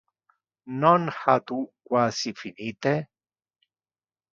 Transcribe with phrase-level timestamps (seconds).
[0.83, 1.59] Non ha tu
[1.91, 2.97] quasi finite?